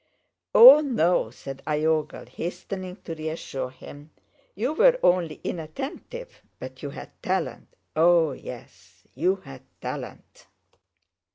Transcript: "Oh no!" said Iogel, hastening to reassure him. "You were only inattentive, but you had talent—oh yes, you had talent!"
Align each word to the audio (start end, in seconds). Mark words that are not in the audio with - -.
"Oh 0.55 0.79
no!" 0.79 1.29
said 1.29 1.61
Iogel, 1.67 2.25
hastening 2.27 2.95
to 3.03 3.13
reassure 3.13 3.69
him. 3.69 4.09
"You 4.55 4.73
were 4.73 4.99
only 5.03 5.39
inattentive, 5.43 6.41
but 6.57 6.81
you 6.81 6.89
had 6.89 7.11
talent—oh 7.21 8.31
yes, 8.31 9.03
you 9.13 9.35
had 9.35 9.61
talent!" 9.79 10.47